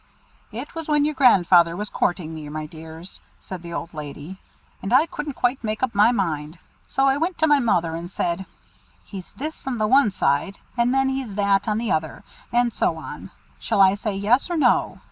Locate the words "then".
10.91-11.09